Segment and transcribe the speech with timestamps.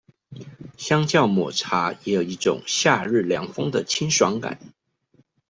[0.77, 4.57] 相較抹茶也有一種夏日涼風的清爽感